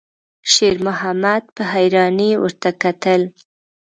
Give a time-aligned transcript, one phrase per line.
[0.51, 3.21] شېرمحمد په حيرانۍ ورته کتل.